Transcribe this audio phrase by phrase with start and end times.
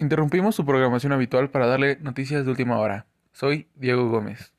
[0.00, 3.04] Interrumpimos su programación habitual para darle noticias de última hora.
[3.32, 4.54] Soy Diego Gómez.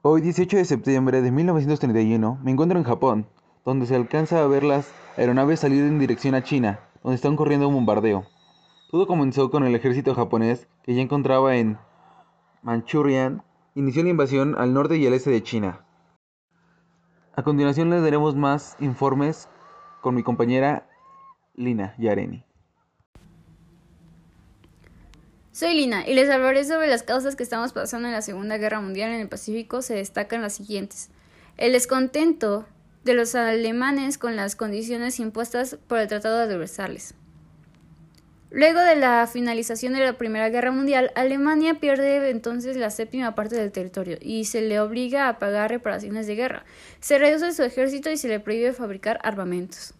[0.00, 3.26] Hoy, 18 de septiembre de 1931, me encuentro en Japón,
[3.64, 7.66] donde se alcanza a ver las aeronaves salir en dirección a China, donde están corriendo
[7.66, 8.28] un bombardeo.
[8.92, 11.78] Todo comenzó con el ejército japonés, que ya encontraba en
[12.62, 13.42] Manchurian,
[13.74, 15.84] inició la invasión al norte y al este de China.
[17.34, 19.48] A continuación les daremos más informes
[20.00, 20.86] con mi compañera
[21.56, 22.47] Lina Yareni.
[25.58, 28.80] Soy Lina y les hablaré sobre las causas que estamos pasando en la Segunda Guerra
[28.80, 29.82] Mundial en el Pacífico.
[29.82, 31.08] Se destacan las siguientes.
[31.56, 32.64] El descontento
[33.02, 37.14] de los alemanes con las condiciones impuestas por el Tratado de Versalles.
[38.52, 43.56] Luego de la finalización de la Primera Guerra Mundial, Alemania pierde entonces la séptima parte
[43.56, 46.64] del territorio y se le obliga a pagar reparaciones de guerra.
[47.00, 49.97] Se reduce su ejército y se le prohíbe fabricar armamentos.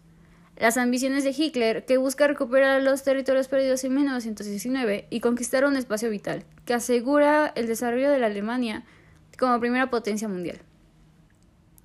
[0.59, 5.77] Las ambiciones de Hitler, que busca recuperar los territorios perdidos en 1919 y conquistar un
[5.77, 8.83] espacio vital, que asegura el desarrollo de la Alemania
[9.39, 10.59] como primera potencia mundial.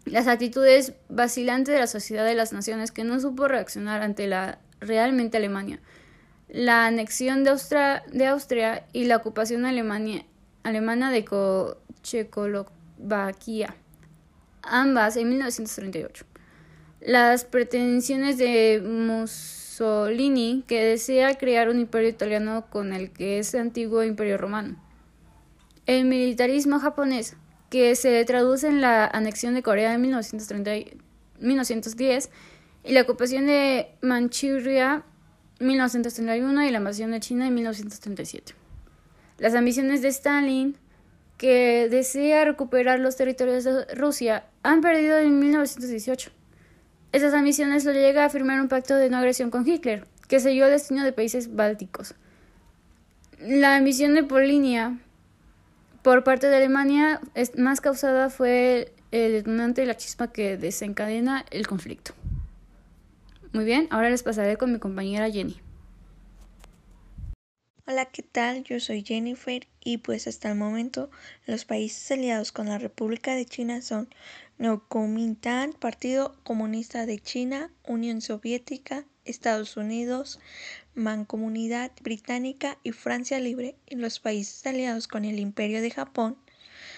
[0.05, 4.59] Las actitudes vacilantes de la sociedad de las naciones que no supo reaccionar ante la
[4.81, 5.81] realmente Alemania
[6.55, 7.51] la anexión de
[8.27, 11.25] Austria, y la ocupación alemana de
[12.03, 13.75] Checoslovaquia,
[14.63, 16.25] ambas en 1938.
[17.05, 24.03] Las pretensiones de Mussolini, que desea crear un imperio italiano con el que es antiguo
[24.03, 24.77] imperio romano.
[25.85, 27.37] El militarismo japonés,
[27.69, 32.31] que se traduce en la anexión de Corea en 1910
[32.85, 35.05] y la ocupación de Manchuria
[35.61, 38.55] 1931 y la invasión de China en 1937.
[39.37, 40.79] Las ambiciones de Stalin,
[41.37, 46.31] que desea recuperar los territorios de Rusia, han perdido en 1918.
[47.15, 50.65] Esas ambiciones lo llega a firmar un pacto de no agresión con Hitler, que selló
[50.65, 52.17] el destino de países bálticos.
[53.39, 54.99] La ambición de Polinia
[56.03, 57.21] por parte de Alemania
[57.57, 62.15] más causada fue el detonante de la chispa que desencadena el conflicto.
[63.53, 65.61] Muy bien, ahora les pasaré con mi compañera Jenny.
[67.87, 68.65] Hola, ¿qué tal?
[68.65, 71.11] Yo soy Jennifer y pues hasta el momento
[71.45, 74.09] los países aliados con la República de China son
[74.89, 80.41] Kuomintang, Partido Comunista de China, Unión Soviética, Estados Unidos,
[80.95, 83.77] Mancomunidad Británica y Francia Libre.
[83.87, 86.39] Y los países aliados con el Imperio de Japón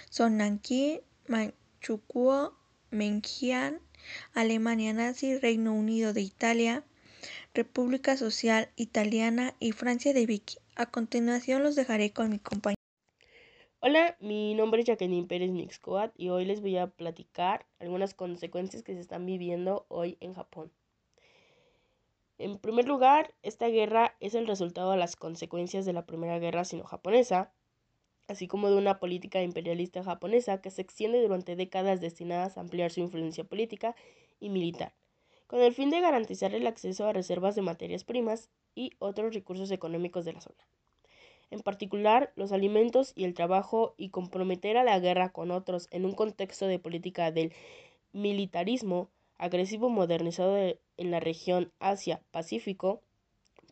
[0.08, 2.56] son Nanking, Manchukuo,
[2.92, 3.80] Mengjiang,
[4.34, 6.84] Alemania nazi, Reino Unido de Italia,
[7.56, 10.58] República Social Italiana y Francia de Vicky.
[10.74, 12.76] A continuación los dejaré con mi compañero.
[13.80, 18.82] Hola, mi nombre es Jacqueline Pérez Mixcoat y hoy les voy a platicar algunas consecuencias
[18.82, 20.70] que se están viviendo hoy en Japón.
[22.36, 26.66] En primer lugar, esta guerra es el resultado de las consecuencias de la Primera Guerra
[26.66, 27.54] Sino-Japonesa,
[28.28, 32.90] así como de una política imperialista japonesa que se extiende durante décadas destinadas a ampliar
[32.90, 33.96] su influencia política
[34.40, 34.92] y militar,
[35.46, 39.70] con el fin de garantizar el acceso a reservas de materias primas y otros recursos
[39.70, 40.66] económicos de la zona.
[41.50, 46.04] En particular, los alimentos y el trabajo y comprometer a la guerra con otros en
[46.04, 47.52] un contexto de política del
[48.12, 53.00] militarismo agresivo modernizado en la región Asia-Pacífico,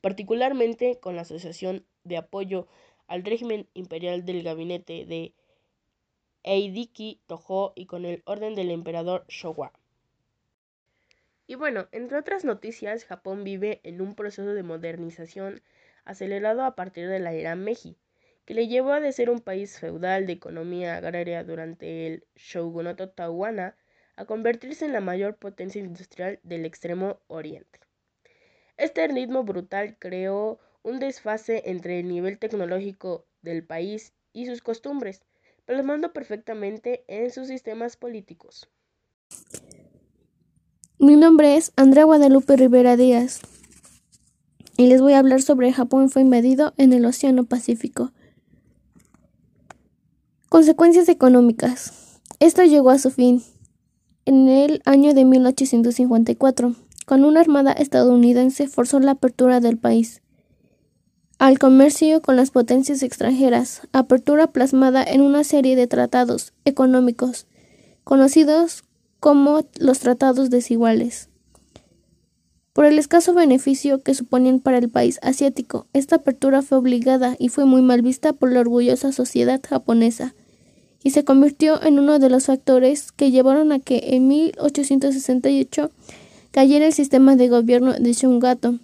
[0.01, 2.69] particularmente con la Asociación de Apoyo
[3.07, 5.33] al régimen imperial del gabinete de
[6.45, 9.73] Eidiki Toho y con el orden del emperador Showa.
[11.47, 15.61] Y bueno, entre otras noticias, Japón vive en un proceso de modernización
[16.05, 17.99] acelerado a partir de la era Meiji,
[18.45, 23.11] que le llevó a de ser un país feudal de economía agraria durante el shogunato
[23.11, 23.77] Tawana
[24.17, 27.81] a convertirse en la mayor potencia industrial del extremo oriente.
[28.77, 35.23] Este ritmo brutal creó un desfase entre el nivel tecnológico del país y sus costumbres,
[35.65, 38.69] plasmando perfectamente en sus sistemas políticos.
[41.05, 43.41] Mi nombre es Andrea Guadalupe Rivera Díaz
[44.79, 48.13] y les voy a hablar sobre Japón fue invadido en el Océano Pacífico.
[50.49, 52.21] Consecuencias económicas.
[52.41, 53.43] Esto llegó a su fin
[54.25, 56.75] en el año de 1854,
[57.07, 60.23] cuando una armada estadounidense forzó la apertura del país
[61.39, 67.47] al comercio con las potencias extranjeras, apertura plasmada en una serie de tratados económicos
[68.05, 68.85] conocidos
[69.25, 71.31] como los tratados desiguales.
[72.75, 77.49] Por el escaso beneficio que suponían para el país asiático, esta apertura fue obligada y
[77.49, 80.35] fue muy mal vista por la orgullosa sociedad japonesa,
[81.03, 85.91] y se convirtió en uno de los factores que llevaron a que en 1868
[86.51, 88.79] cayera el sistema de gobierno de Shungato,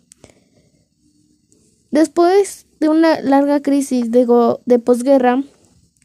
[1.91, 4.27] Después de una larga crisis de,
[4.65, 5.43] de posguerra,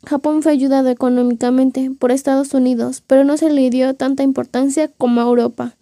[0.06, 5.22] Japón fue ayudado económicamente por Estados Unidos, pero no se le dio tanta importancia como
[5.22, 5.76] a Europa.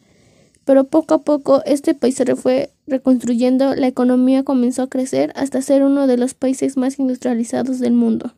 [0.66, 5.62] Pero poco a poco este país se fue reconstruyendo, la economía comenzó a crecer hasta
[5.62, 8.34] ser uno de los países más industrializados del mundo.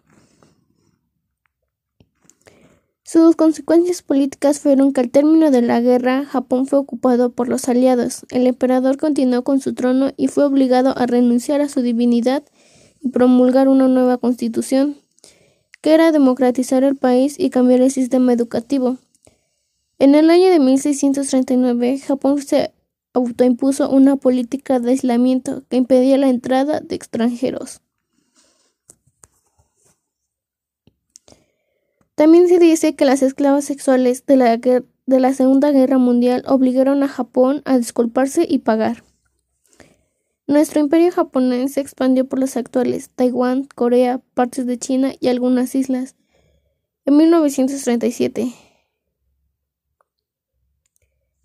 [3.04, 7.70] Sus consecuencias políticas fueron que al término de la guerra Japón fue ocupado por los
[7.70, 8.26] aliados.
[8.32, 12.44] El emperador continuó con su trono y fue obligado a renunciar a su divinidad
[13.02, 14.98] y promulgar una nueva constitución,
[15.86, 18.98] que era democratizar el país y cambiar el sistema educativo.
[20.00, 22.74] En el año de 1639, Japón se
[23.14, 27.82] autoimpuso una política de aislamiento que impedía la entrada de extranjeros.
[32.16, 37.04] También se dice que las esclavas sexuales de la, de la Segunda Guerra Mundial obligaron
[37.04, 39.04] a Japón a disculparse y pagar.
[40.48, 45.76] Nuestro imperio japonés se expandió por los actuales Taiwán, Corea, partes de China y algunas
[45.76, 46.16] islas.
[47.06, 48.54] En 1937,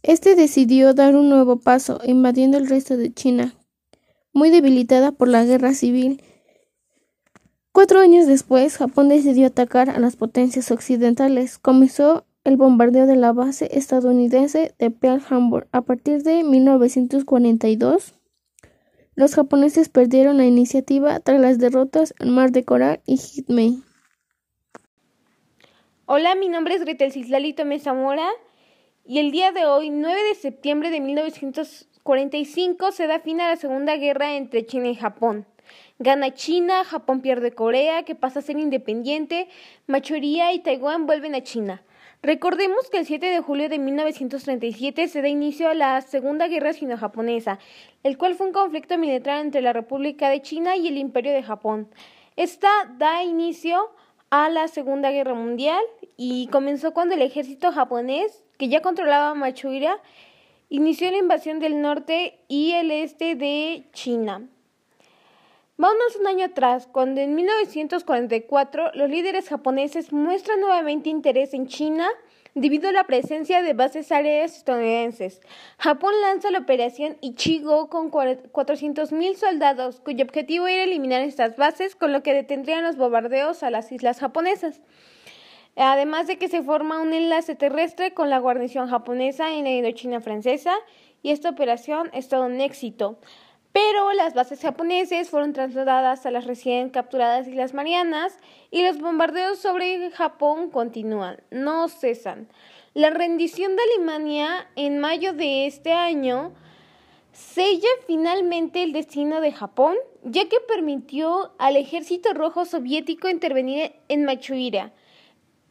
[0.03, 3.55] este decidió dar un nuevo paso, invadiendo el resto de China,
[4.33, 6.23] muy debilitada por la guerra civil
[7.73, 11.57] Cuatro años después, Japón decidió atacar a las potencias occidentales.
[11.57, 15.69] Comenzó el bombardeo de la base estadounidense de Pearl Harbor.
[15.71, 18.15] A partir de 1942,
[19.15, 23.83] los japoneses perdieron la iniciativa tras las derrotas en Mar de Coral y Hitmei.
[26.07, 28.29] Hola, mi nombre es Gretel Cislali Tomé Zamora
[29.05, 33.57] y el día de hoy, 9 de septiembre de 1945, se da fin a la
[33.57, 35.47] Segunda Guerra entre China y Japón.
[35.99, 39.49] Gana China, Japón pierde Corea, que pasa a ser independiente,
[39.87, 41.83] Machuría y Taiwán vuelven a China.
[42.23, 46.75] Recordemos que el 7 de julio de 1937 se da inicio a la Segunda Guerra
[46.75, 47.59] Sino-Japonesa,
[48.03, 51.43] el cual fue un conflicto militar entre la República de China y el Imperio de
[51.43, 51.89] Japón.
[52.37, 52.69] Esta
[52.99, 53.91] da inicio
[54.29, 55.83] a la Segunda Guerra Mundial
[56.19, 59.99] y comenzó cuando el ejército japonés, que ya controlaba Machuria,
[60.69, 64.47] inició la invasión del norte y el este de China.
[65.81, 72.07] Vámonos un año atrás, cuando en 1944 los líderes japoneses muestran nuevamente interés en China
[72.55, 75.41] debido a la presencia de bases aéreas estadounidenses.
[75.79, 82.13] Japón lanza la operación Ichigo con 400.000 soldados, cuyo objetivo era eliminar estas bases, con
[82.13, 84.83] lo que detendrían los bombardeos a las islas japonesas.
[85.77, 90.21] Además de que se forma un enlace terrestre con la guarnición japonesa en la Indochina
[90.21, 90.75] francesa,
[91.23, 93.19] y esta operación es todo un éxito
[93.73, 98.39] pero las bases japonesas fueron trasladadas a las recién capturadas Islas Marianas
[98.71, 102.49] y los bombardeos sobre Japón continúan, no cesan.
[102.95, 106.53] La rendición de Alemania en mayo de este año
[107.33, 114.25] sella finalmente el destino de Japón, ya que permitió al ejército rojo soviético intervenir en
[114.25, 114.93] Machuira.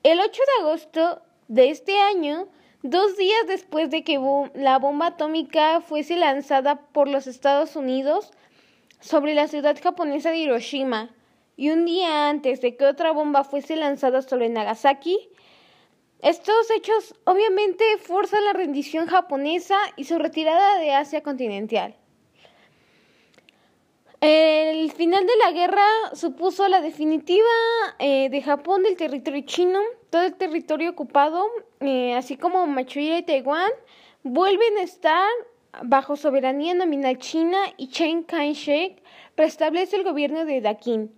[0.03, 2.47] El 8 de agosto de este año,
[2.81, 4.17] Dos días después de que
[4.53, 8.31] la bomba atómica fuese lanzada por los Estados Unidos
[9.01, 11.09] sobre la ciudad japonesa de Hiroshima,
[11.57, 15.29] y un día antes de que otra bomba fuese lanzada sobre Nagasaki,
[16.21, 21.97] estos hechos obviamente forzan la rendición japonesa y su retirada de Asia continental.
[24.21, 27.45] El final de la guerra supuso la definitiva
[27.99, 31.45] eh, de Japón del territorio chino, todo el territorio ocupado,
[31.79, 33.71] eh, así como Manchuria y Taiwán,
[34.23, 35.29] vuelven a estar
[35.83, 39.01] bajo soberanía nominal china y Chiang Kai-shek
[39.35, 41.11] preestablece el gobierno de Dakin.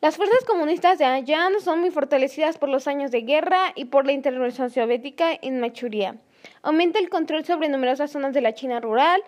[0.00, 4.04] Las fuerzas comunistas de Anjan son muy fortalecidas por los años de guerra y por
[4.04, 6.16] la intervención soviética en Manchuria.
[6.62, 9.22] Aumenta el control sobre numerosas zonas de la China rural,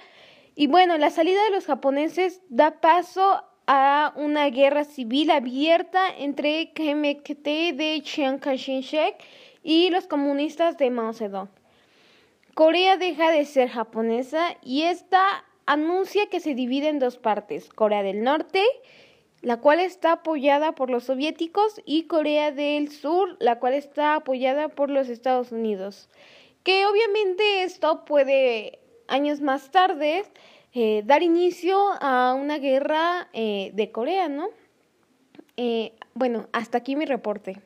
[0.57, 6.73] y bueno, la salida de los japoneses da paso a una guerra civil abierta entre
[6.73, 7.39] KMT
[7.75, 9.17] de Chiang Kai-shek
[9.63, 11.49] y los comunistas de Mao Zedong.
[12.55, 18.03] Corea deja de ser japonesa y esta anuncia que se divide en dos partes, Corea
[18.03, 18.63] del Norte,
[19.41, 24.69] la cual está apoyada por los soviéticos, y Corea del Sur, la cual está apoyada
[24.69, 26.09] por los Estados Unidos.
[26.63, 30.25] Que obviamente esto puede años más tarde
[30.75, 34.49] eh, dar inicio a una guerra eh, de Corea, ¿no?
[35.57, 37.61] Eh, bueno, hasta aquí mi reporte.